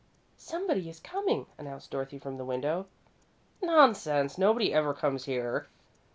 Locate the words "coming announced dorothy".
0.99-2.17